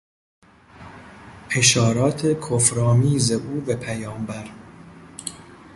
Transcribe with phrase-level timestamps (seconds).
[1.55, 4.49] اشارات کفر آمیز او به پیامبر